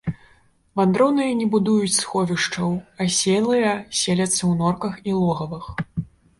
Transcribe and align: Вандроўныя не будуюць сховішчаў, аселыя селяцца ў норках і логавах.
Вандроўныя 0.79 1.35
не 1.41 1.47
будуюць 1.55 1.91
сховішчаў, 1.99 2.73
аселыя 3.07 3.69
селяцца 4.01 4.39
ў 4.39 4.51
норках 4.65 4.93
і 5.09 5.19
логавах. 5.23 5.65